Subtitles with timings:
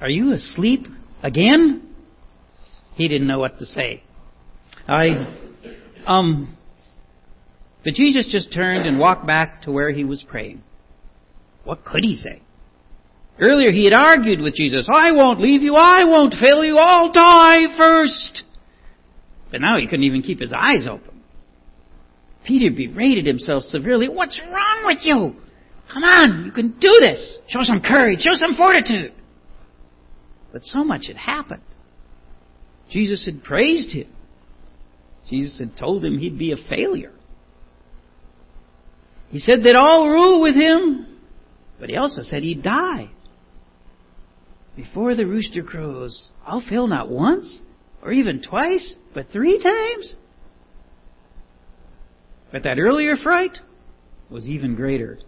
[0.00, 0.86] Are you asleep
[1.22, 1.94] again?
[2.94, 4.02] He didn't know what to say.
[4.88, 5.06] I,
[6.06, 6.56] um,
[7.84, 10.62] but Jesus just turned and walked back to where he was praying.
[11.64, 12.42] What could he say?
[13.38, 17.12] Earlier he had argued with Jesus, I won't leave you, I won't fail you, I'll
[17.12, 18.44] die first.
[19.50, 21.22] But now he couldn't even keep his eyes open.
[22.46, 24.08] Peter berated himself severely.
[24.08, 25.36] What's wrong with you?
[25.92, 27.38] Come on, you can do this.
[27.48, 29.12] Show some courage, show some fortitude.
[30.56, 31.60] But so much had happened.
[32.88, 34.08] Jesus had praised him.
[35.28, 37.12] Jesus had told him he'd be a failure.
[39.28, 41.18] He said they'd all rule with him,
[41.78, 43.10] but he also said he'd die.
[44.76, 47.60] Before the rooster crows, I'll fail not once,
[48.02, 50.14] or even twice, but three times?
[52.50, 53.58] But that earlier fright
[54.30, 55.18] was even greater.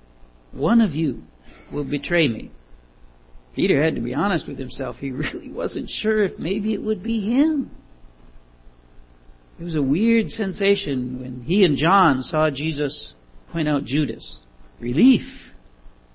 [0.52, 1.24] One of you
[1.70, 2.51] will betray me.
[3.58, 4.94] Peter had to be honest with himself.
[5.00, 7.72] He really wasn't sure if maybe it would be him.
[9.59, 13.15] It was a weird sensation when he and John saw Jesus
[13.50, 14.38] point out Judas.
[14.78, 15.26] Relief,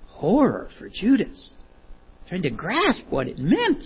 [0.06, 1.52] horror for Judas,
[2.30, 3.82] trying to grasp what it meant.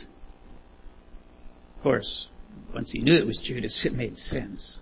[1.76, 2.28] Of course,
[2.72, 4.78] once he knew it was Judas, it made sense.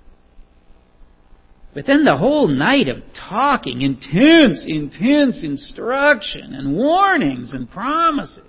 [1.72, 8.45] But then the whole night of talking, intense, intense instruction and warnings and promises,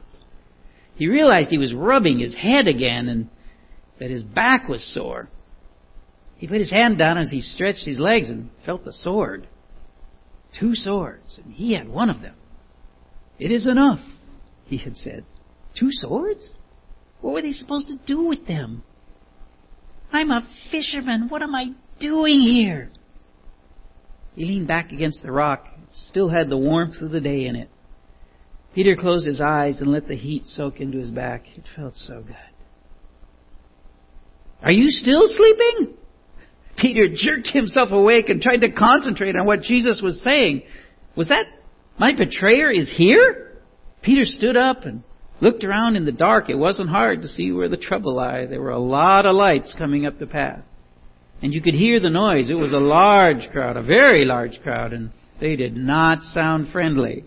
[0.97, 3.29] he realized he was rubbing his head again and
[3.99, 5.29] that his back was sore.
[6.37, 9.47] He put his hand down as he stretched his legs and felt the sword.
[10.59, 12.35] Two swords, and he had one of them.
[13.37, 13.99] It is enough,
[14.65, 15.23] he had said.
[15.79, 16.53] Two swords?
[17.21, 18.83] What were they supposed to do with them?
[20.11, 21.29] I'm a fisherman.
[21.29, 22.89] What am I doing here?
[24.35, 25.65] He leaned back against the rock.
[25.75, 27.69] It still had the warmth of the day in it.
[28.77, 31.45] Peter closed his eyes and let the heat soak into his back.
[31.55, 32.35] It felt so good.
[34.61, 35.95] Are you still sleeping?
[36.77, 40.61] Peter jerked himself awake and tried to concentrate on what Jesus was saying.
[41.15, 41.47] Was that,
[41.97, 43.57] my betrayer is here?
[44.03, 45.01] Peter stood up and
[45.41, 46.47] looked around in the dark.
[46.51, 48.45] It wasn't hard to see where the trouble lay.
[48.45, 50.61] There were a lot of lights coming up the path.
[51.41, 52.51] And you could hear the noise.
[52.51, 55.09] It was a large crowd, a very large crowd, and
[55.41, 57.25] they did not sound friendly.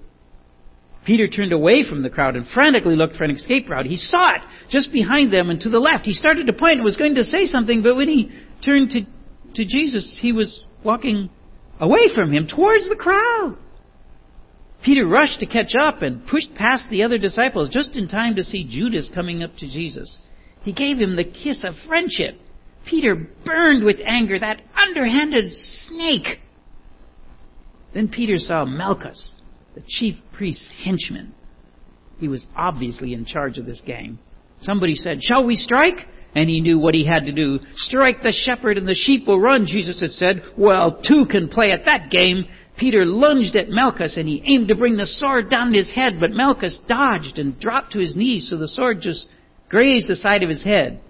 [1.04, 3.86] Peter turned away from the crowd and frantically looked for an escape route.
[3.86, 6.04] He saw it just behind them and to the left.
[6.04, 8.30] He started to point and was going to say something, but when he
[8.64, 9.06] turned to
[9.54, 11.30] to Jesus, he was walking
[11.80, 13.56] away from him towards the crowd.
[14.84, 18.42] Peter rushed to catch up and pushed past the other disciples just in time to
[18.42, 20.18] see Judas coming up to Jesus.
[20.62, 22.40] He gave him the kiss of friendship.
[22.86, 26.40] Peter burned with anger, that underhanded snake.
[27.92, 29.34] Then Peter saw Malchus,
[29.74, 31.34] the chief priest's henchman.
[32.18, 34.18] He was obviously in charge of this gang.
[34.62, 36.06] Somebody said, Shall we strike?
[36.34, 37.58] and he knew what he had to do.
[37.76, 40.42] Strike the shepherd and the sheep will run, Jesus had said.
[40.56, 42.44] Well, two can play at that game.
[42.78, 46.30] Peter lunged at Malchus and he aimed to bring the sword down his head, but
[46.30, 49.26] Malchus dodged and dropped to his knees so the sword just
[49.68, 51.00] grazed the side of his head.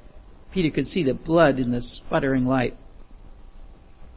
[0.53, 2.77] Peter could see the blood in the sputtering light.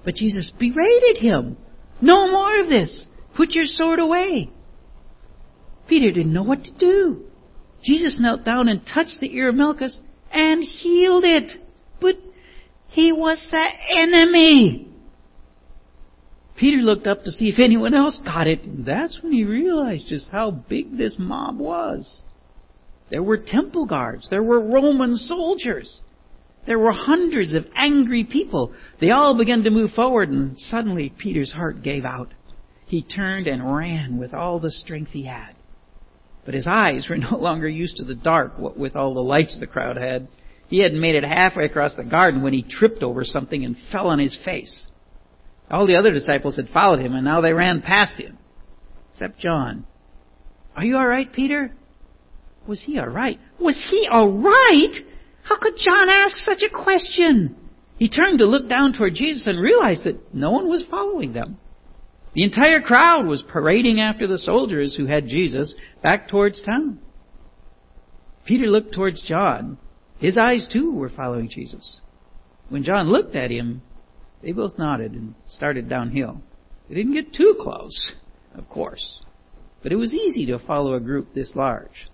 [0.04, 1.58] But Jesus berated him.
[2.02, 3.06] No more of this.
[3.36, 4.50] Put your sword away.
[5.88, 7.26] Peter didn't know what to do.
[7.84, 10.00] Jesus knelt down and touched the ear of Malchus
[10.32, 11.52] and healed it.
[12.00, 12.16] But
[12.88, 13.68] he was the
[13.98, 14.88] enemy.
[16.56, 20.08] Peter looked up to see if anyone else got it, and that's when he realized
[20.08, 22.22] just how big this mob was.
[23.10, 26.02] There were temple guards, there were Roman soldiers,
[26.66, 28.74] there were hundreds of angry people.
[29.02, 32.30] They all began to move forward, and suddenly Peter's heart gave out.
[32.86, 35.56] He turned and ran with all the strength he had.
[36.46, 39.68] But his eyes were no longer used to the dark with all the lights the
[39.68, 40.28] crowd had.
[40.68, 44.08] He hadn't made it halfway across the garden when he tripped over something and fell
[44.08, 44.88] on his face.
[45.70, 48.38] All the other disciples had followed him and now they ran past him.
[49.14, 49.86] Except John.
[50.76, 51.72] Are you alright, Peter?
[52.68, 53.40] Was he alright?
[53.60, 54.96] Was he alright?
[55.44, 57.56] How could John ask such a question?
[57.98, 61.58] He turned to look down toward Jesus and realized that no one was following them.
[62.34, 67.00] The entire crowd was parading after the soldiers who had Jesus back towards town.
[68.46, 69.78] Peter looked towards John.
[70.18, 72.02] His eyes too were following Jesus.
[72.70, 73.82] When John looked at him,
[74.42, 76.42] they both nodded and started downhill.
[76.90, 78.14] They didn't get too close,
[78.56, 79.22] of course,
[79.82, 82.10] but it was easy to follow a group this large.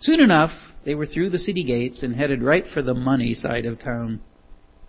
[0.00, 0.50] Soon enough,
[0.84, 4.20] they were through the city gates and headed right for the money side of town.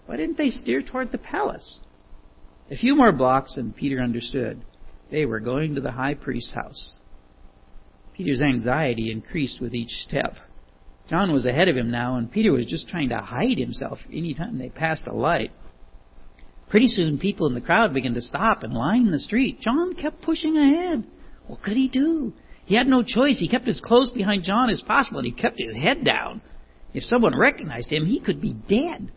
[0.05, 1.79] Why didn't they steer toward the palace?
[2.71, 4.61] A few more blocks and Peter understood.
[5.11, 6.97] They were going to the high priest's house.
[8.15, 10.35] Peter's anxiety increased with each step.
[11.09, 14.35] John was ahead of him now, and Peter was just trying to hide himself any
[14.35, 15.51] time they passed a light.
[16.69, 19.59] Pretty soon, people in the crowd began to stop and line the street.
[19.61, 21.03] John kept pushing ahead.
[21.47, 22.33] What could he do?
[22.65, 23.39] He had no choice.
[23.39, 26.41] He kept as close behind John as possible, and he kept his head down.
[26.93, 29.11] If someone recognized him, he could be dead.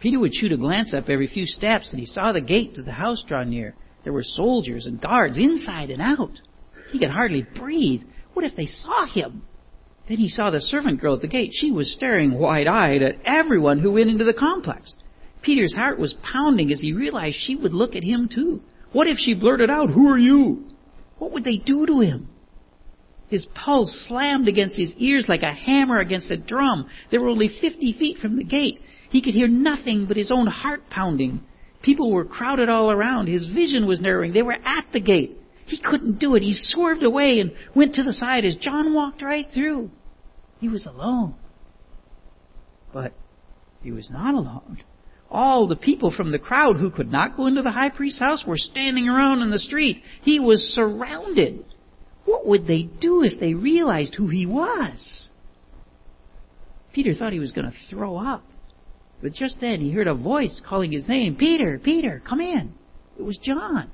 [0.00, 2.82] Peter would shoot a glance up every few steps, and he saw the gate to
[2.82, 3.74] the house draw near.
[4.02, 6.40] There were soldiers and guards inside and out.
[6.90, 8.02] He could hardly breathe.
[8.32, 9.42] What if they saw him?
[10.08, 11.50] Then he saw the servant girl at the gate.
[11.52, 14.96] She was staring wide eyed at everyone who went into the complex.
[15.42, 18.62] Peter's heart was pounding as he realized she would look at him too.
[18.92, 20.64] What if she blurted out, Who are you?
[21.18, 22.28] What would they do to him?
[23.28, 26.86] His pulse slammed against his ears like a hammer against a drum.
[27.10, 28.80] They were only 50 feet from the gate.
[29.10, 31.40] He could hear nothing but his own heart pounding.
[31.82, 33.26] People were crowded all around.
[33.26, 34.32] His vision was narrowing.
[34.32, 35.36] They were at the gate.
[35.66, 36.42] He couldn't do it.
[36.42, 39.90] He swerved away and went to the side as John walked right through.
[40.60, 41.34] He was alone.
[42.92, 43.12] But
[43.82, 44.82] he was not alone.
[45.30, 48.44] All the people from the crowd who could not go into the high priest's house
[48.46, 50.02] were standing around in the street.
[50.22, 51.64] He was surrounded.
[52.24, 55.30] What would they do if they realized who he was?
[56.92, 58.42] Peter thought he was going to throw up.
[59.22, 62.72] But just then he heard a voice calling his name Peter, Peter, come in.
[63.18, 63.90] It was John.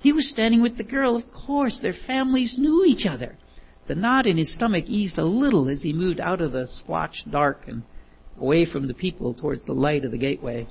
[0.00, 1.16] He was standing with the girl.
[1.16, 3.36] Of course, their families knew each other.
[3.86, 7.30] The knot in his stomach eased a little as he moved out of the splotched
[7.30, 7.82] dark and
[8.38, 10.68] away from the people towards the light of the gateway.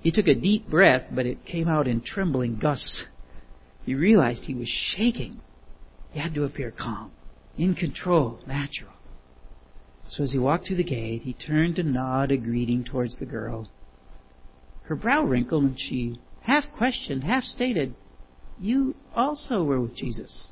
[0.00, 3.04] He took a deep breath, but it came out in trembling gusts.
[3.84, 5.40] He realized he was shaking.
[6.12, 7.12] He had to appear calm,
[7.56, 8.92] in control, natural.
[10.08, 13.26] So as he walked through the gate, he turned to nod a greeting towards the
[13.26, 13.68] girl.
[14.84, 17.94] Her brow wrinkled and she half questioned, half stated,
[18.60, 20.50] You also were with Jesus.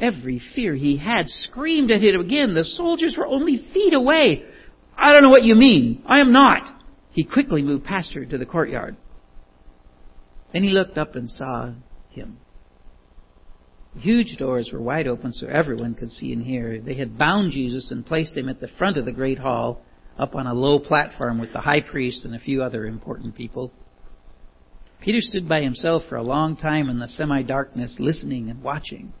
[0.00, 2.54] Every fear he had screamed at him again.
[2.54, 4.44] The soldiers were only feet away.
[4.96, 6.02] I don't know what you mean.
[6.06, 6.62] I am not.
[7.10, 8.96] He quickly moved past her to the courtyard.
[10.52, 11.72] Then he looked up and saw
[12.10, 12.38] him.
[13.98, 16.80] Huge doors were wide open so everyone could see and hear.
[16.80, 19.82] They had bound Jesus and placed him at the front of the great hall,
[20.18, 23.72] up on a low platform with the high priest and a few other important people.
[25.00, 29.12] Peter stood by himself for a long time in the semi darkness, listening and watching.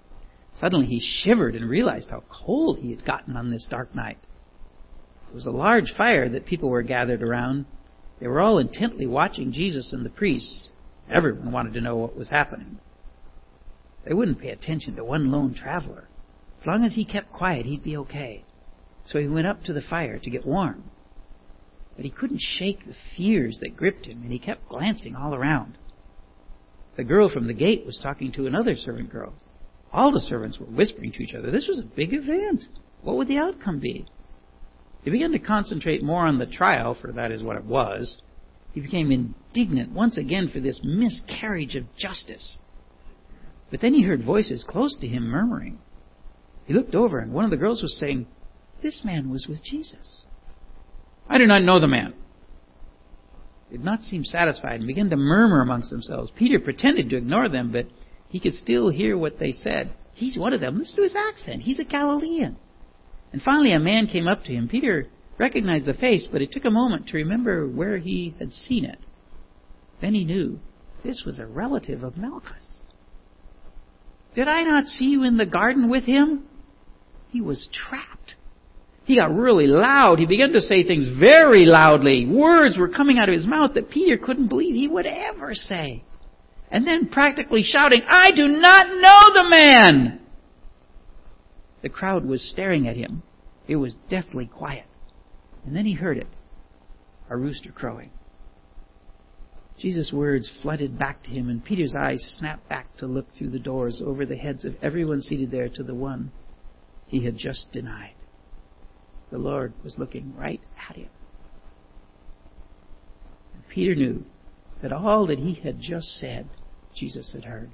[0.58, 4.18] Suddenly he shivered and realized how cold he had gotten on this dark night.
[5.28, 7.66] It was a large fire that people were gathered around.
[8.20, 10.68] They were all intently watching Jesus and the priests.
[11.10, 12.78] Everyone wanted to know what was happening.
[14.04, 16.08] They wouldn't pay attention to one lone traveler.
[16.60, 18.44] As long as he kept quiet, he'd be okay.
[19.04, 20.84] So he went up to the fire to get warm.
[21.96, 25.76] But he couldn't shake the fears that gripped him, and he kept glancing all around.
[26.96, 29.34] The girl from the gate was talking to another servant girl.
[29.92, 31.50] All the servants were whispering to each other.
[31.50, 32.66] This was a big event.
[33.02, 34.06] What would the outcome be?
[35.02, 38.18] He began to concentrate more on the trial, for that is what it was.
[38.72, 42.58] He became indignant once again for this miscarriage of justice.
[43.72, 45.78] But then he heard voices close to him murmuring.
[46.66, 48.26] He looked over, and one of the girls was saying,
[48.82, 50.24] This man was with Jesus.
[51.26, 52.12] I do not know the man.
[53.70, 56.30] They did not seem satisfied and began to murmur amongst themselves.
[56.36, 57.86] Peter pretended to ignore them, but
[58.28, 59.94] he could still hear what they said.
[60.12, 60.78] He's one of them.
[60.78, 61.62] Listen to his accent.
[61.62, 62.58] He's a Galilean.
[63.32, 64.68] And finally, a man came up to him.
[64.68, 65.06] Peter
[65.38, 68.98] recognized the face, but it took a moment to remember where he had seen it.
[70.02, 70.60] Then he knew
[71.02, 72.81] this was a relative of Malchus.
[74.34, 76.44] Did I not see you in the garden with him?
[77.30, 78.34] He was trapped.
[79.04, 80.18] He got really loud.
[80.18, 82.26] He began to say things very loudly.
[82.26, 86.04] Words were coming out of his mouth that Peter couldn't believe he would ever say.
[86.70, 90.20] And then practically shouting, I do not know the man!
[91.82, 93.22] The crowd was staring at him.
[93.66, 94.86] It was deathly quiet.
[95.66, 96.28] And then he heard it
[97.28, 98.10] a rooster crowing.
[99.78, 103.58] Jesus' words flooded back to him, and Peter's eyes snapped back to look through the
[103.58, 106.30] doors over the heads of everyone seated there to the one
[107.06, 108.14] he had just denied.
[109.30, 111.08] The Lord was looking right at him.
[113.54, 114.24] And Peter knew
[114.82, 116.50] that all that he had just said,
[116.94, 117.70] Jesus had heard.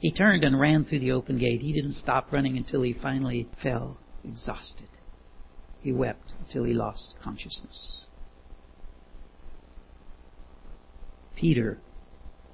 [0.00, 1.60] He turned and ran through the open gate.
[1.60, 4.88] He didn't stop running until he finally fell exhausted.
[5.82, 8.06] He wept until he lost consciousness.
[11.40, 11.78] Peter,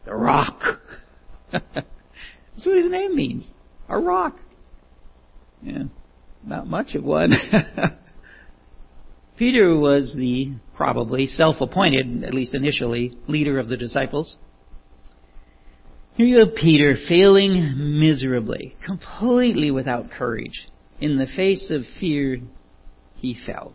[0.05, 0.61] the rock.
[1.53, 3.53] That's what his name means.
[3.89, 4.39] A rock.
[5.63, 5.85] Yeah,
[6.45, 7.33] not much of one.
[9.37, 14.37] Peter was the probably self appointed, at least initially, leader of the disciples.
[16.15, 20.69] Here you have Peter failing miserably, completely without courage.
[21.01, 22.41] In the face of fear,
[23.17, 23.75] he fell.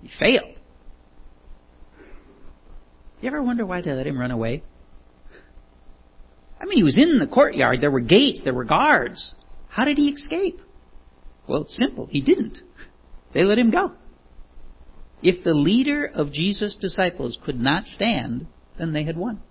[0.00, 0.55] He failed.
[3.26, 4.62] You ever wonder why they let him run away?
[6.60, 7.80] I mean, he was in the courtyard.
[7.80, 8.40] There were gates.
[8.44, 9.34] There were guards.
[9.68, 10.60] How did he escape?
[11.48, 12.06] Well, it's simple.
[12.06, 12.58] He didn't.
[13.34, 13.94] They let him go.
[15.24, 18.46] If the leader of Jesus' disciples could not stand,
[18.78, 19.42] then they had won.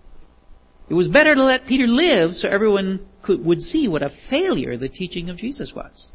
[0.87, 4.77] It was better to let Peter live so everyone could, would see what a failure
[4.77, 6.11] the teaching of Jesus was.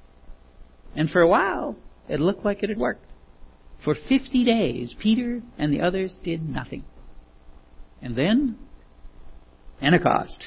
[0.96, 1.76] And for a while,
[2.08, 3.04] it looked like it had worked.
[3.84, 6.84] For 50 days, Peter and the others did nothing.
[8.02, 8.56] And then,
[9.80, 10.46] Pentecost.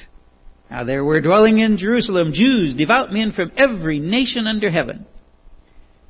[0.70, 5.06] Now there were dwelling in Jerusalem Jews, devout men from every nation under heaven.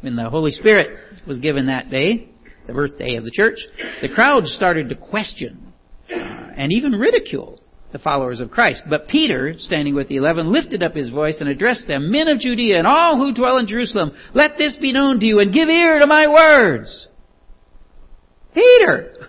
[0.01, 2.29] When the Holy Spirit was given that day,
[2.67, 3.59] the birthday of the church,
[4.01, 5.73] the crowd started to question
[6.11, 7.61] uh, and even ridicule
[7.93, 8.83] the followers of Christ.
[8.89, 12.39] But Peter, standing with the eleven, lifted up his voice and addressed them, Men of
[12.39, 15.69] Judea and all who dwell in Jerusalem, let this be known to you and give
[15.69, 17.09] ear to my words.
[18.53, 19.29] Peter,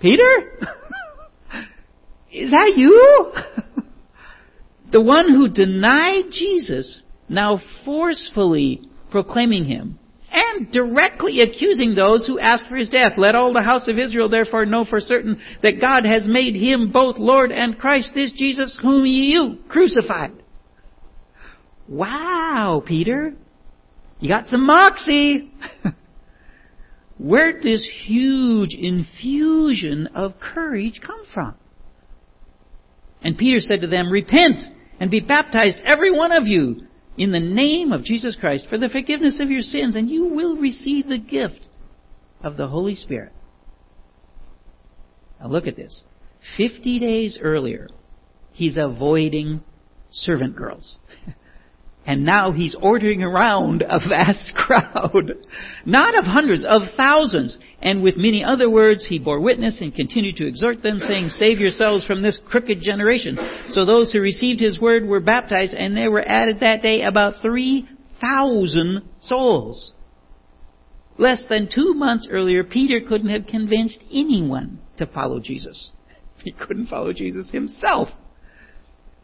[0.00, 0.52] Peter?
[2.32, 3.32] Is that you?
[4.92, 9.98] the one who denied Jesus, now forcefully proclaiming him
[10.32, 13.12] and directly accusing those who asked for his death.
[13.16, 16.92] Let all the house of Israel therefore know for certain that God has made him
[16.92, 20.32] both Lord and Christ, this Jesus whom you crucified.
[21.88, 23.34] Wow, Peter.
[24.20, 25.50] You got some moxie.
[27.20, 31.54] Where'd this huge infusion of courage come from?
[33.20, 34.62] And Peter said to them, Repent
[34.98, 36.86] and be baptized, every one of you,
[37.18, 40.56] in the name of Jesus Christ for the forgiveness of your sins, and you will
[40.56, 41.68] receive the gift
[42.42, 43.32] of the Holy Spirit.
[45.38, 46.02] Now look at this.
[46.56, 47.88] Fifty days earlier,
[48.52, 49.62] he's avoiding
[50.10, 50.98] servant girls.
[52.06, 55.32] And now he's ordering around a vast crowd,
[55.84, 57.58] not of hundreds, of thousands.
[57.82, 61.60] And with many other words, he bore witness and continued to exhort them, saying, Save
[61.60, 63.38] yourselves from this crooked generation.
[63.70, 67.42] So those who received his word were baptized, and there were added that day about
[67.42, 69.92] 3,000 souls.
[71.18, 75.92] Less than two months earlier, Peter couldn't have convinced anyone to follow Jesus.
[76.42, 78.08] He couldn't follow Jesus himself.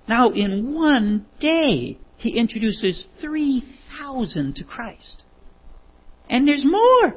[0.06, 5.22] Now, in one day, he introduces 3,000 to Christ.
[6.28, 7.14] And there's more.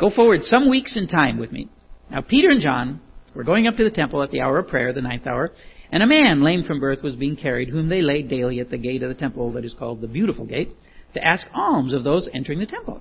[0.00, 1.68] Go forward some weeks in time with me.
[2.10, 3.00] Now, Peter and John
[3.34, 5.52] were going up to the temple at the hour of prayer, the ninth hour,
[5.90, 8.78] and a man lame from birth was being carried, whom they laid daily at the
[8.78, 10.74] gate of the temple that is called the Beautiful Gate,
[11.14, 13.00] to ask alms of those entering the temple.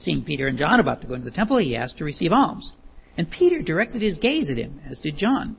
[0.00, 2.72] Seeing Peter and John about to go into the temple, he asked to receive alms.
[3.18, 5.56] And Peter directed his gaze at him, as did John,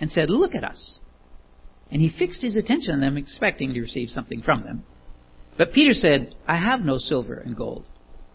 [0.00, 0.98] and said, Look at us.
[1.92, 4.82] And he fixed his attention on them, expecting to receive something from them.
[5.58, 7.86] But Peter said, I have no silver and gold,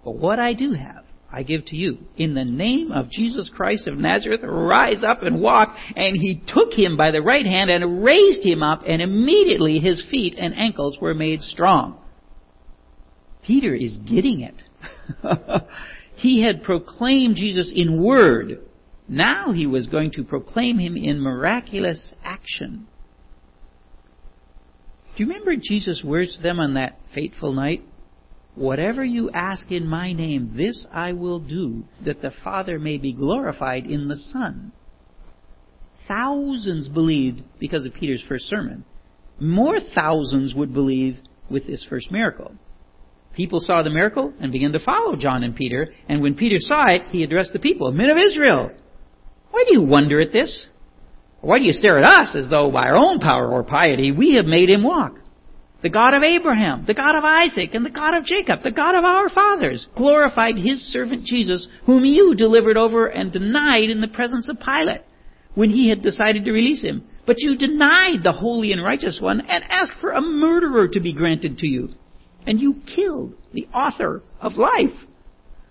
[0.06, 1.98] but what I do have, I give to you.
[2.16, 5.76] In the name of Jesus Christ of Nazareth, rise up and walk.
[5.96, 10.06] And he took him by the right hand and raised him up, and immediately his
[10.12, 12.00] feet and ankles were made strong.
[13.42, 14.56] Peter is getting it.
[16.16, 18.60] he had proclaimed Jesus in word.
[19.08, 22.88] Now he was going to proclaim him in miraculous action.
[25.18, 27.84] Do you remember Jesus' words to them on that fateful night?
[28.54, 33.14] Whatever you ask in my name, this I will do, that the Father may be
[33.14, 34.72] glorified in the Son.
[36.08, 38.86] Thousands believed because of Peter's first sermon.
[39.40, 41.18] More thousands would believe
[41.50, 42.54] with this first miracle.
[43.36, 46.86] People saw the miracle and began to follow John and Peter, and when Peter saw
[46.90, 48.72] it, he addressed the people, Men of Israel,
[49.50, 50.68] why do you wonder at this?
[51.48, 54.34] Why do you stare at us as though by our own power or piety we
[54.34, 55.14] have made him walk?
[55.82, 58.96] The God of Abraham, the God of Isaac, and the God of Jacob, the God
[58.96, 64.10] of our fathers, glorified his servant Jesus, whom you delivered over and denied in the
[64.10, 65.04] presence of Pilate
[65.56, 67.06] when he had decided to release him.
[67.26, 71.14] But you denied the holy and righteous one and asked for a murderer to be
[71.14, 71.92] granted to you.
[72.46, 75.00] And you killed the author of life,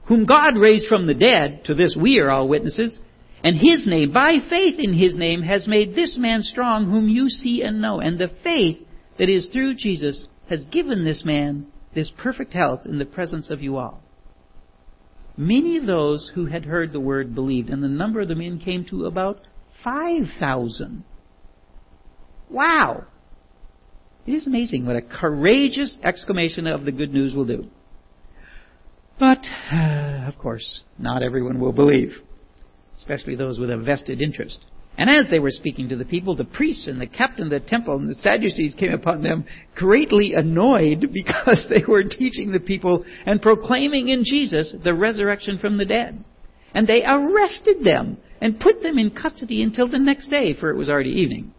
[0.07, 2.99] whom God raised from the dead, to this we are all witnesses,
[3.47, 7.29] and his name, by faith in his name, has made this man strong whom you
[7.29, 8.01] see and know.
[8.01, 8.79] And the faith
[9.21, 13.63] that is through Jesus has given this man this perfect health in the presence of
[13.63, 14.03] you all.
[15.37, 18.59] Many of those who had heard the word believed, and the number of the men
[18.59, 19.39] came to about
[19.85, 21.05] 5,000.
[22.51, 23.05] Wow!
[24.27, 27.69] It is amazing what a courageous exclamation of the good news will do.
[29.21, 32.11] But, uh, of course, not everyone will believe,
[32.99, 34.65] especially those with a vested interest.
[34.99, 37.61] And as they were speaking to the people, the priests and the captain of the
[37.61, 43.05] temple and the Sadducees came upon them, greatly annoyed because they were teaching the people
[43.27, 46.25] and proclaiming in Jesus the resurrection from the dead.
[46.75, 50.77] And they arrested them and put them in custody until the next day, for it
[50.77, 51.53] was already evening.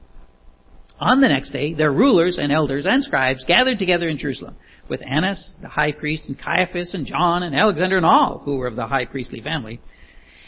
[1.00, 4.56] On the next day, their rulers and elders and scribes gathered together in Jerusalem
[4.89, 8.67] with Annas, the high priest, and Caiaphas, and John, and Alexander, and all who were
[8.67, 9.79] of the high priestly family.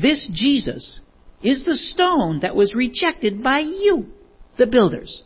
[0.00, 1.00] This Jesus
[1.42, 4.06] is the stone that was rejected by you,
[4.56, 5.22] the builders,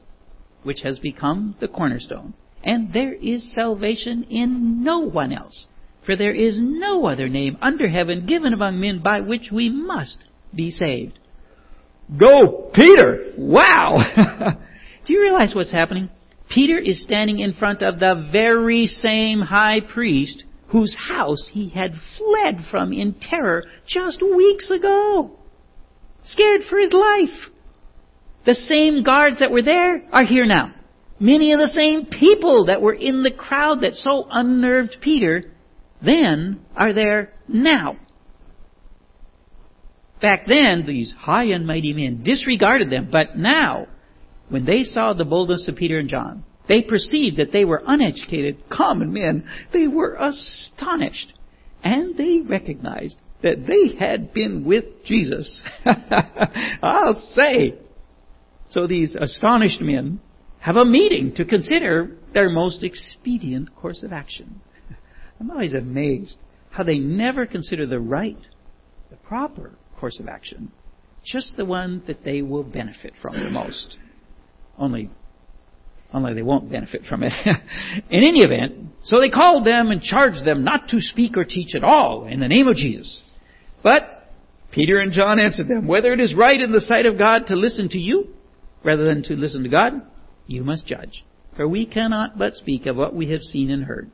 [0.62, 2.34] which has become the cornerstone.
[2.64, 5.66] And there is salvation in no one else,
[6.04, 10.18] for there is no other name under heaven given among men by which we must
[10.54, 11.18] be saved.
[12.18, 13.32] Go, Peter!
[13.38, 13.98] Wow!
[15.06, 16.10] Do you realize what's happening?
[16.48, 21.92] Peter is standing in front of the very same high priest whose house he had
[22.18, 25.30] fled from in terror just weeks ago.
[26.24, 27.50] Scared for his life.
[28.44, 30.74] The same guards that were there are here now.
[31.18, 35.52] Many of the same people that were in the crowd that so unnerved Peter
[36.04, 37.96] then are there now.
[40.20, 43.86] Back then, these high and mighty men disregarded them, but now,
[44.48, 48.68] when they saw the boldness of Peter and John, they perceived that they were uneducated,
[48.68, 49.48] common men.
[49.72, 51.32] They were astonished.
[51.82, 55.62] And they recognized that they had been with Jesus.
[56.82, 57.74] I'll say.
[58.70, 60.20] So these astonished men
[60.58, 64.60] have a meeting to consider their most expedient course of action.
[65.38, 66.38] I'm always amazed
[66.70, 68.38] how they never consider the right,
[69.10, 70.72] the proper course of action,
[71.24, 73.96] just the one that they will benefit from the most.
[74.78, 75.10] Only
[76.16, 77.32] only they won't benefit from it.
[78.10, 81.74] in any event, so they called them and charged them not to speak or teach
[81.74, 83.22] at all in the name of Jesus.
[83.82, 84.30] But
[84.72, 87.56] Peter and John answered them, whether it is right in the sight of God to
[87.56, 88.28] listen to you
[88.84, 90.02] rather than to listen to God,
[90.46, 91.24] you must judge.
[91.56, 94.10] For we cannot but speak of what we have seen and heard.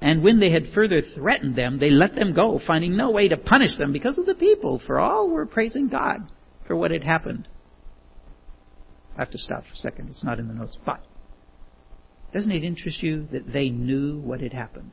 [0.00, 3.36] And when they had further threatened them, they let them go, finding no way to
[3.36, 6.30] punish them because of the people, for all were praising God
[6.66, 7.48] for what had happened.
[9.16, 10.10] I have to stop for a second.
[10.10, 10.78] It's not in the notes.
[10.86, 11.00] But
[12.32, 14.92] doesn't it interest you that they knew what had happened?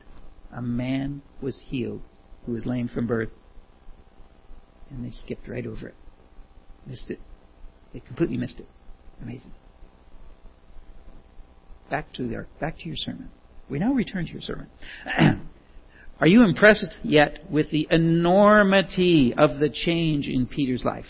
[0.52, 2.02] A man was healed
[2.44, 3.30] who was lame from birth,
[4.90, 5.94] and they skipped right over it.
[6.86, 7.20] Missed it.
[7.92, 8.68] They completely missed it.
[9.22, 9.52] Amazing.
[11.90, 13.30] Back to their, back to your sermon.
[13.68, 14.68] We now return to your sermon.
[16.20, 21.04] Are you impressed yet with the enormity of the change in Peter's life?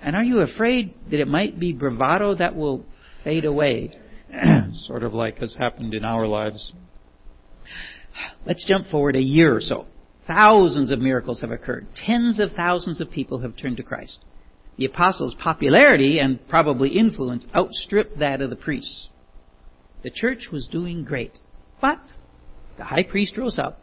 [0.00, 2.84] And are you afraid that it might be bravado that will
[3.22, 3.96] fade away
[4.72, 6.72] sort of like has happened in our lives.
[8.46, 9.86] Let's jump forward a year or so.
[10.26, 11.86] Thousands of miracles have occurred.
[11.94, 14.18] Tens of thousands of people have turned to Christ.
[14.76, 19.08] The apostles' popularity and probably influence outstripped that of the priests.
[20.02, 21.38] The church was doing great.
[21.80, 22.00] But
[22.78, 23.80] the high priest rose up,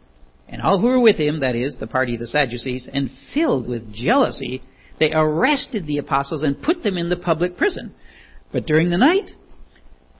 [0.48, 3.68] and all who were with him, that is, the party of the Sadducees, and filled
[3.68, 4.62] with jealousy,
[4.98, 7.94] they arrested the apostles and put them in the public prison.
[8.52, 9.30] But during the night,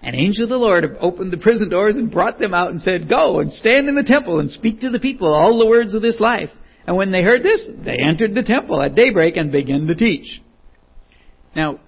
[0.02, 3.08] an angel of the Lord opened the prison doors and brought them out and said,
[3.08, 6.02] Go and stand in the temple and speak to the people all the words of
[6.02, 6.50] this life.
[6.86, 10.40] And when they heard this, they entered the temple at daybreak and began to teach.
[11.54, 11.80] Now,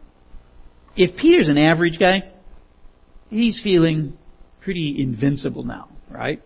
[0.94, 2.31] if Peter's an average guy,
[3.31, 4.18] he's feeling
[4.61, 6.42] pretty invincible now, right?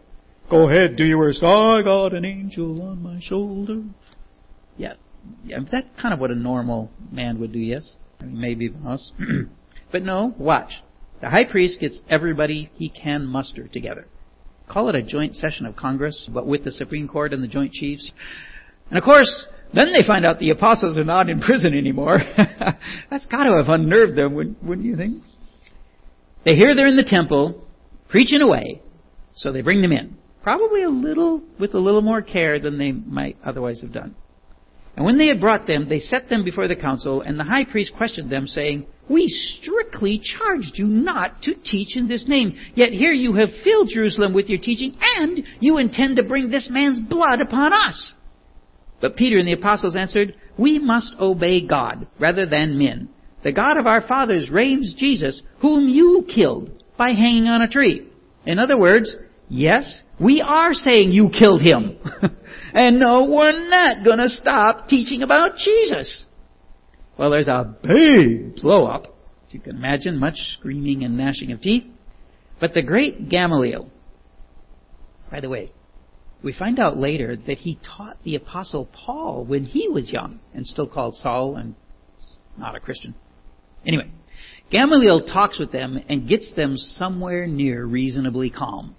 [0.48, 1.42] Go ahead, do your worst.
[1.42, 3.83] I got an angel on my shoulder.
[4.76, 4.94] Yeah,
[5.44, 7.96] yeah, that's kind of what a normal man would do, yes?
[8.20, 9.12] I mean, maybe even us.
[9.92, 10.70] but no, watch.
[11.20, 14.07] The high priest gets everybody he can muster together.
[14.68, 17.72] Call it a joint session of Congress, but with the Supreme Court and the Joint
[17.72, 18.11] Chiefs.
[18.90, 22.18] And of course, then they find out the apostles are not in prison anymore.
[23.11, 25.22] That's got to have unnerved them, wouldn't you think?
[26.44, 27.64] They hear they're in the temple,
[28.09, 28.83] preaching away,
[29.35, 32.92] So they bring them in, probably a little, with a little more care than they
[32.92, 34.14] might otherwise have done.
[34.96, 37.64] And when they had brought them, they set them before the council, and the high
[37.64, 42.92] priest questioned them, saying, We strictly charged you not to teach in this name, yet
[42.92, 46.98] here you have filled Jerusalem with your teaching, and you intend to bring this man's
[46.98, 48.14] blood upon us.
[49.00, 53.11] But Peter and the apostles answered, We must obey God rather than men.
[53.44, 58.09] The God of our fathers raised Jesus, whom you killed by hanging on a tree.
[58.46, 59.14] In other words,
[59.48, 61.98] yes, we are saying you killed him.
[62.76, 66.26] and no, we're not going to stop teaching about Jesus.
[67.18, 69.06] Well, there's a big blow up.
[69.46, 71.84] As you can imagine, much screaming and gnashing of teeth.
[72.60, 73.88] But the great Gamaliel,
[75.30, 75.72] by the way,
[76.42, 80.66] we find out later that he taught the apostle Paul when he was young and
[80.66, 81.76] still called Saul and
[82.58, 83.14] not a Christian.
[83.86, 84.10] Anyway,
[84.70, 88.95] Gamaliel talks with them and gets them somewhere near reasonably calm.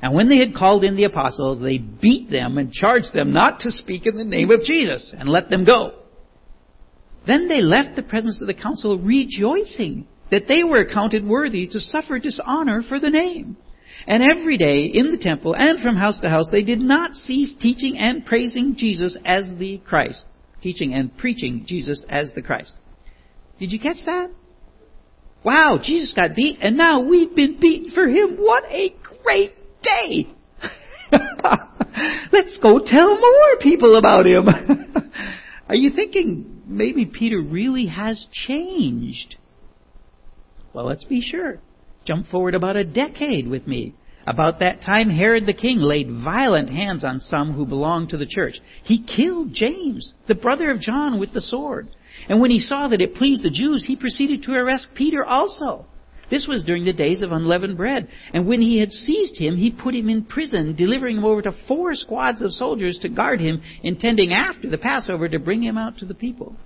[0.00, 3.60] And when they had called in the apostles, they beat them and charged them not
[3.60, 5.92] to speak in the name of Jesus and let them go.
[7.26, 11.80] Then they left the presence of the council rejoicing that they were accounted worthy to
[11.80, 13.56] suffer dishonor for the name.
[14.06, 17.54] And every day in the temple and from house to house they did not cease
[17.60, 20.24] teaching and praising Jesus as the Christ.
[20.62, 22.74] Teaching and preaching Jesus as the Christ.
[23.58, 24.30] Did you catch that?
[25.44, 28.36] Wow, Jesus got beat and now we've been beaten for him.
[28.36, 30.28] What a great day!
[32.32, 34.48] Let's go tell more people about him.
[35.68, 39.36] Are you thinking maybe Peter really has changed?
[40.72, 41.58] Well, let's be sure.
[42.04, 43.94] Jump forward about a decade with me.
[44.26, 48.26] About that time, Herod the king laid violent hands on some who belonged to the
[48.26, 48.60] church.
[48.82, 51.88] He killed James, the brother of John, with the sword.
[52.28, 55.86] And when he saw that it pleased the Jews, he proceeded to arrest Peter also.
[56.30, 58.08] This was during the days of unleavened bread.
[58.34, 61.56] And when he had seized him, he put him in prison, delivering him over to
[61.66, 65.98] four squads of soldiers to guard him, intending after the Passover to bring him out
[65.98, 66.56] to the people.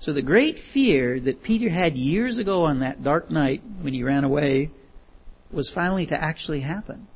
[0.00, 4.02] So the great fear that Peter had years ago on that dark night when he
[4.02, 4.70] ran away
[5.52, 7.06] was finally to actually happen.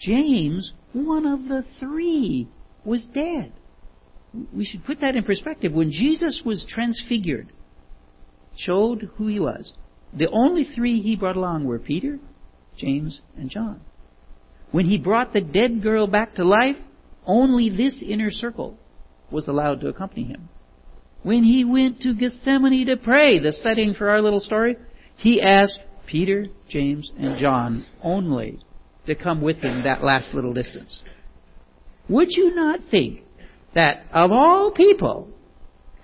[0.00, 2.48] James, one of the three,
[2.84, 3.52] was dead.
[4.54, 5.72] We should put that in perspective.
[5.72, 7.52] When Jesus was transfigured,
[8.56, 9.72] showed who he was,
[10.12, 12.18] the only three he brought along were Peter,
[12.76, 13.80] James, and John.
[14.70, 16.76] When he brought the dead girl back to life,
[17.26, 18.78] only this inner circle
[19.30, 20.48] was allowed to accompany him.
[21.22, 24.76] When he went to Gethsemane to pray, the setting for our little story,
[25.16, 28.58] he asked Peter, James, and John only
[29.06, 31.02] to come with him that last little distance.
[32.08, 33.22] Would you not think
[33.74, 35.28] that of all people,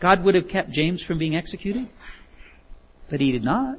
[0.00, 1.88] God would have kept James from being executed?
[3.10, 3.78] But he did not.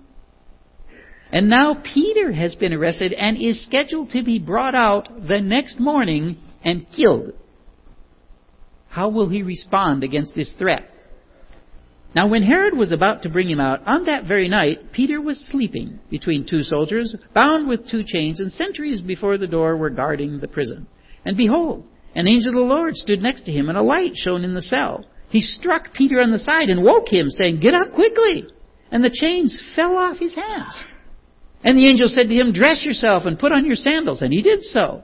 [1.32, 5.80] And now Peter has been arrested and is scheduled to be brought out the next
[5.80, 7.34] morning and killed.
[8.90, 10.90] How will he respond against this threat?
[12.16, 15.48] Now when Herod was about to bring him out, on that very night, Peter was
[15.52, 20.40] sleeping between two soldiers, bound with two chains, and sentries before the door were guarding
[20.40, 20.88] the prison.
[21.24, 24.44] And behold, an angel of the Lord stood next to him, and a light shone
[24.44, 25.06] in the cell.
[25.30, 28.48] He struck Peter on the side and woke him, saying, Get up quickly!
[28.92, 30.74] And the chains fell off his hands.
[31.64, 34.22] And the angel said to him, Dress yourself and put on your sandals.
[34.22, 35.04] And he did so.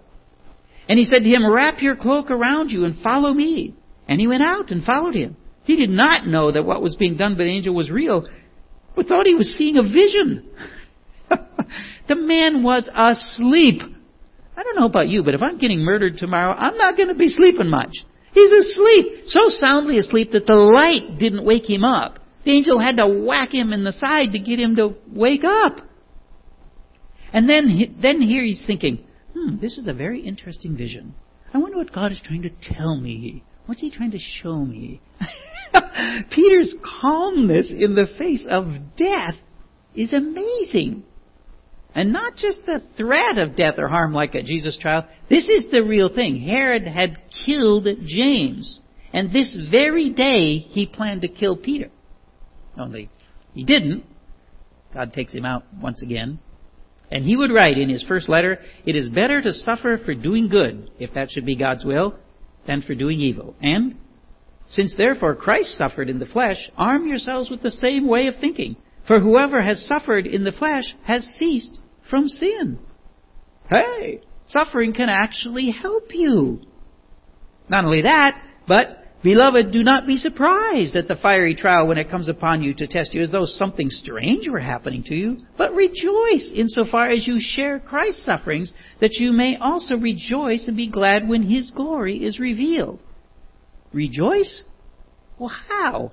[0.87, 3.75] And he said to him, Wrap your cloak around you and follow me.
[4.07, 5.35] And he went out and followed him.
[5.63, 8.27] He did not know that what was being done by the angel was real,
[8.95, 10.47] but thought he was seeing a vision.
[12.07, 13.81] the man was asleep.
[14.55, 17.15] I don't know about you, but if I'm getting murdered tomorrow, I'm not going to
[17.15, 17.95] be sleeping much.
[18.33, 22.19] He's asleep, so soundly asleep that the light didn't wake him up.
[22.43, 25.79] The angel had to whack him in the side to get him to wake up.
[27.33, 31.15] And then, then here he's thinking, hmm, this is a very interesting vision.
[31.53, 33.43] I wonder what God is trying to tell me.
[33.65, 35.01] What's he trying to show me?
[36.31, 39.35] Peter's calmness in the face of death
[39.95, 41.03] is amazing.
[41.93, 45.07] And not just the threat of death or harm like at Jesus' trial.
[45.29, 46.41] This is the real thing.
[46.41, 48.81] Herod had killed James.
[49.13, 51.89] And this very day he planned to kill Peter.
[52.77, 53.09] Only
[53.53, 54.03] he didn't.
[54.93, 56.39] God takes him out once again.
[57.11, 60.47] And he would write in his first letter, It is better to suffer for doing
[60.47, 62.15] good, if that should be God's will,
[62.67, 63.55] than for doing evil.
[63.61, 63.95] And,
[64.67, 68.75] since therefore Christ suffered in the flesh, arm yourselves with the same way of thinking.
[69.07, 72.79] For whoever has suffered in the flesh has ceased from sin.
[73.69, 76.61] Hey, suffering can actually help you.
[77.69, 82.11] Not only that, but Beloved, do not be surprised at the fiery trial when it
[82.11, 85.73] comes upon you to test you as though something strange were happening to you, but
[85.73, 91.27] rejoice insofar as you share Christ's sufferings, that you may also rejoice and be glad
[91.27, 92.99] when his glory is revealed.
[93.93, 94.63] Rejoice?
[95.39, 96.11] Well, how?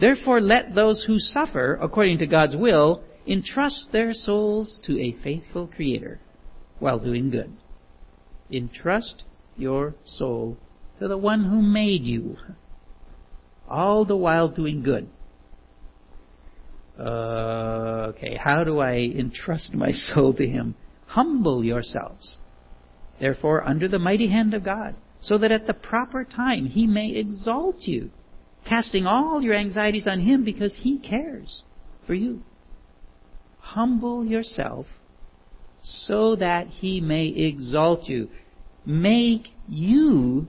[0.00, 5.68] Therefore let those who suffer according to God's will entrust their souls to a faithful
[5.68, 6.20] Creator
[6.78, 7.52] while doing good.
[8.50, 9.24] Entrust
[9.56, 10.56] your soul
[10.98, 12.36] to the one who made you,
[13.68, 15.08] all the while doing good.
[16.98, 20.74] Uh, okay, how do I entrust my soul to Him?
[21.06, 22.38] Humble yourselves,
[23.20, 27.10] therefore, under the mighty hand of God, so that at the proper time He may
[27.10, 28.10] exalt you,
[28.68, 31.62] casting all your anxieties on Him because He cares
[32.06, 32.42] for you.
[33.60, 34.86] Humble yourself
[35.82, 38.28] so that He may exalt you.
[38.84, 40.48] Make you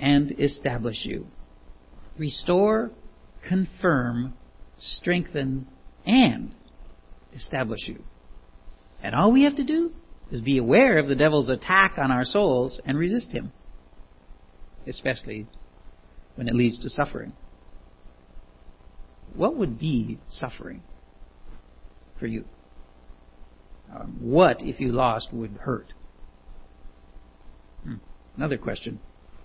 [0.00, 1.26] and establish you.
[2.18, 2.90] Restore,
[3.46, 4.34] confirm,
[4.78, 5.66] strengthen,
[6.06, 6.54] and
[7.34, 8.02] establish you.
[9.02, 9.92] And all we have to do
[10.32, 13.52] is be aware of the devil's attack on our souls and resist him,
[14.86, 15.46] especially
[16.34, 17.32] when it leads to suffering.
[19.34, 20.82] What would be suffering
[22.18, 22.44] for you?
[23.94, 25.92] Um, what, if you lost, would hurt?
[27.84, 27.96] Hmm.
[28.36, 29.00] Another question.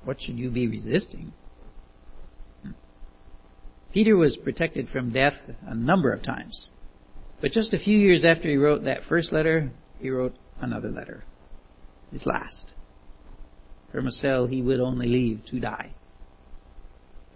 [0.05, 1.33] What should you be resisting?
[3.91, 6.67] Peter was protected from death a number of times.
[7.41, 11.23] But just a few years after he wrote that first letter, he wrote another letter.
[12.11, 12.73] His last.
[13.91, 15.93] From a cell he would only leave to die.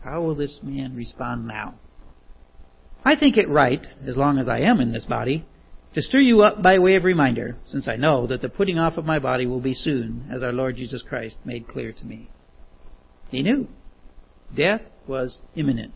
[0.04, 1.76] How will this man respond now?
[3.04, 5.46] I think it right, as long as I am in this body,
[5.96, 8.98] to stir you up by way of reminder, since I know that the putting off
[8.98, 12.30] of my body will be soon, as our Lord Jesus Christ made clear to me.
[13.30, 13.68] He knew.
[14.56, 15.94] Death was imminent.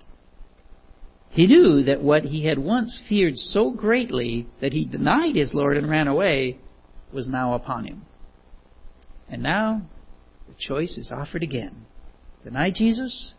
[1.29, 5.77] He knew that what he had once feared so greatly that he denied his Lord
[5.77, 6.59] and ran away
[7.11, 8.05] was now upon him.
[9.29, 9.81] And now
[10.47, 11.85] the choice is offered again.
[12.43, 13.33] Deny Jesus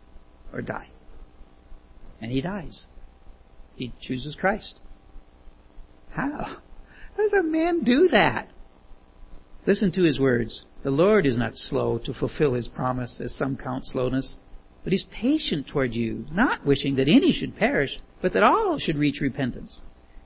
[0.51, 0.89] or die.
[2.21, 2.85] And he dies.
[3.75, 4.79] He chooses Christ.
[6.09, 6.57] How?
[7.15, 8.49] How does a man do that?
[9.67, 10.63] Listen to his words.
[10.83, 14.35] The Lord is not slow to fulfill his promise, as some count slowness,
[14.83, 18.77] but he is patient toward you, not wishing that any should perish, but that all
[18.77, 19.81] should reach repentance.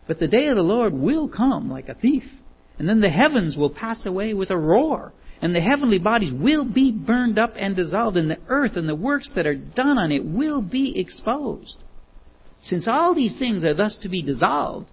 [0.08, 2.24] But the day of the Lord will come like a thief,
[2.78, 6.66] and then the heavens will pass away with a roar, and the heavenly bodies will
[6.66, 10.12] be burned up and dissolved, and the earth and the works that are done on
[10.12, 11.78] it will be exposed.
[12.62, 14.90] Since all these things are thus to be dissolved,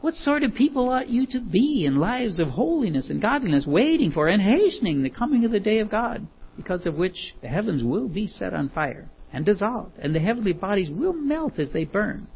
[0.00, 4.12] what sort of people ought you to be in lives of holiness and godliness, waiting
[4.12, 7.82] for and hastening the coming of the day of God, because of which the heavens
[7.82, 11.84] will be set on fire and dissolved, and the heavenly bodies will melt as they
[11.84, 12.28] burn?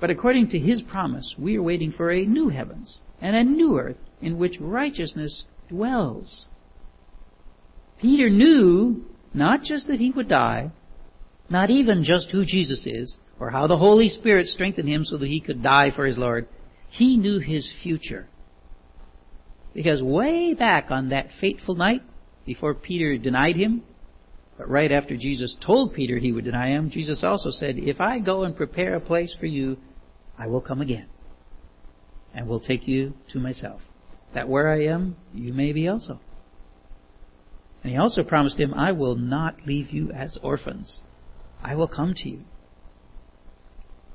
[0.00, 3.78] But according to his promise, we are waiting for a new heavens and a new
[3.78, 6.48] earth in which righteousness dwells.
[8.00, 10.70] Peter knew not just that he would die,
[11.48, 15.28] not even just who Jesus is, or how the Holy Spirit strengthened him so that
[15.28, 16.48] he could die for his Lord,
[16.88, 18.28] he knew his future.
[19.74, 22.02] Because way back on that fateful night,
[22.46, 23.82] before Peter denied him,
[24.56, 28.20] but right after Jesus told Peter he would deny him, Jesus also said, If I
[28.20, 29.76] go and prepare a place for you,
[30.38, 31.08] I will come again
[32.34, 33.80] and will take you to myself,
[34.34, 36.20] that where I am, you may be also.
[37.82, 41.00] And he also promised him, I will not leave you as orphans.
[41.62, 42.40] I will come to you.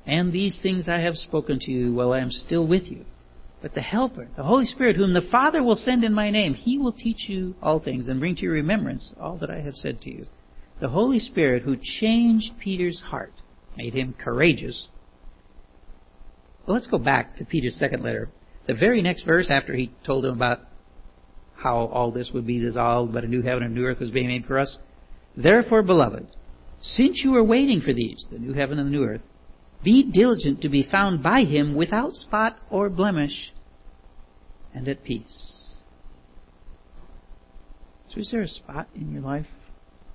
[0.06, 3.06] And these things I have spoken to you while I am still with you.
[3.62, 6.80] But the Helper, the Holy Spirit, whom the Father will send in my name, he
[6.80, 10.02] will teach you all things and bring to your remembrance all that I have said
[10.02, 10.26] to you.
[10.80, 13.34] The Holy Spirit who changed Peter's heart,
[13.78, 14.88] made him courageous.
[16.66, 18.30] Well, let's go back to Peter's second letter.
[18.68, 20.62] The very next verse after he told him about
[21.56, 24.10] how all this would be dissolved, but a new heaven and a new earth was
[24.10, 24.78] being made for us.
[25.38, 26.28] Therefore, beloved,
[26.82, 29.22] since you are waiting for these, the new heaven and the new earth,
[29.84, 33.52] be diligent to be found by him without spot or blemish
[34.74, 35.76] and at peace.
[38.14, 39.48] So, is there a spot in your life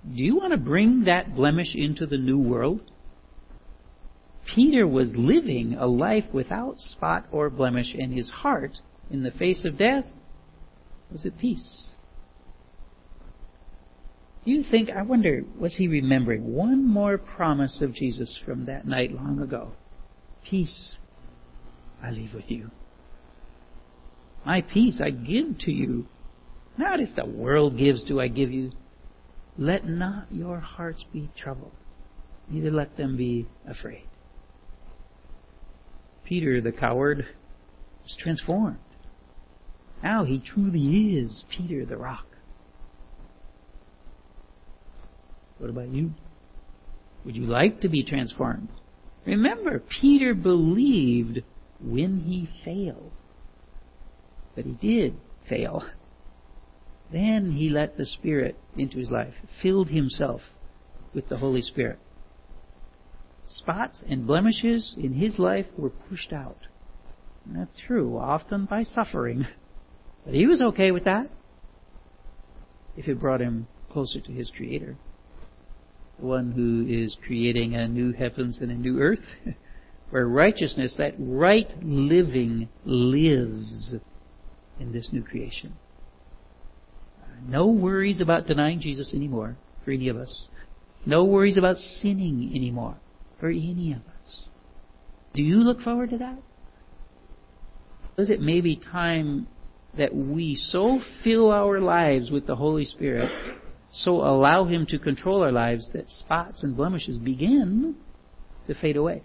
[0.05, 2.81] Do you want to bring that blemish into the new world?
[4.55, 8.79] Peter was living a life without spot or blemish, and his heart,
[9.11, 10.05] in the face of death,
[11.11, 11.90] was at peace.
[14.46, 19.11] You think, I wonder, was he remembering one more promise of Jesus from that night
[19.11, 19.72] long ago?
[20.48, 20.98] Peace
[22.00, 22.70] I leave with you.
[24.44, 26.06] My peace I give to you.
[26.78, 28.70] Not as the world gives do I give you.
[29.59, 31.72] Let not your hearts be troubled,
[32.48, 34.04] neither let them be afraid.
[36.24, 37.26] Peter the coward
[38.04, 38.78] was transformed.
[40.04, 42.26] Now he truly is Peter the rock.
[45.59, 46.12] What about you?
[47.25, 48.69] Would you like to be transformed?
[49.25, 51.40] Remember, Peter believed
[51.81, 53.12] when he failed.
[54.55, 55.16] But he did
[55.49, 55.85] fail.
[57.12, 60.40] Then he let the Spirit into his life, filled himself
[61.14, 61.99] with the Holy Spirit.
[63.45, 66.59] Spots and blemishes in his life were pushed out.
[67.47, 69.47] That's true, often by suffering.
[70.25, 71.31] But he was okay with that
[72.97, 74.97] if it brought him closer to his Creator
[76.18, 79.20] one who is creating a new heavens and a new earth,
[80.11, 83.94] where righteousness, that right living, lives
[84.79, 85.74] in this new creation.
[87.22, 90.48] Uh, no worries about denying Jesus anymore for any of us.
[91.05, 92.96] No worries about sinning anymore
[93.38, 94.44] for any of us.
[95.35, 96.38] Do you look forward to that?
[98.18, 99.46] Is it maybe time
[99.98, 103.31] that we so fill our lives with the Holy Spirit
[103.96, 107.96] so allow Him to control our lives that spots and blemishes begin
[108.66, 109.22] to fade away.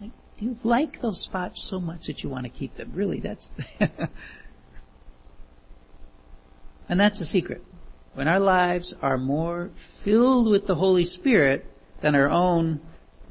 [0.00, 2.90] Do you like those spots so much that you want to keep them?
[2.92, 3.46] Really, that's.
[6.88, 7.62] and that's the secret.
[8.14, 9.70] When our lives are more
[10.04, 11.64] filled with the Holy Spirit
[12.02, 12.80] than our own,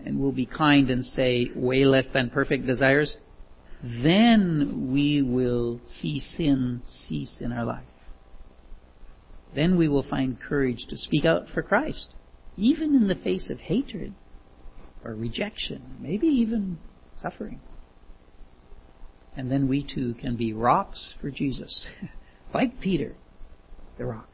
[0.05, 3.17] and we'll be kind and say way less than perfect desires,
[3.83, 7.83] then we will see sin cease in our life
[9.55, 12.13] then we will find courage to speak out for Christ,
[12.57, 14.13] even in the face of hatred
[15.03, 16.77] or rejection, maybe even
[17.21, 17.59] suffering.
[19.35, 21.87] And then we too can be rocks for Jesus,
[22.53, 23.15] like Peter,
[23.97, 24.32] the rock.